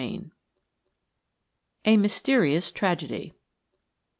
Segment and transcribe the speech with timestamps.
[0.01, 0.31] XIV.
[1.85, 3.33] A MYSTERIOUS TRAGEDY.